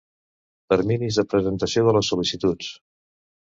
[0.73, 2.75] Terminis de presentació de les sol·licituds.